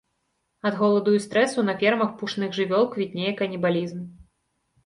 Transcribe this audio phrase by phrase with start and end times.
[0.69, 4.01] Ад голаду і стрэсу на фермах пушных жывёл квітнее канібалізм.